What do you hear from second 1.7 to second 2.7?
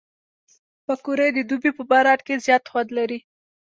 په باران کې زیات